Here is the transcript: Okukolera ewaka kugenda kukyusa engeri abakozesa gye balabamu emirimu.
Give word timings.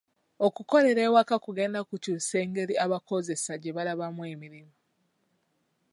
Okukolera 0.47 1.01
ewaka 1.07 1.35
kugenda 1.45 1.79
kukyusa 1.87 2.33
engeri 2.43 2.73
abakozesa 2.85 3.51
gye 3.61 3.71
balabamu 3.75 4.21
emirimu. 4.33 4.75